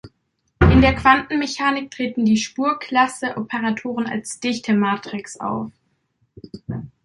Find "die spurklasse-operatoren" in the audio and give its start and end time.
2.25-4.07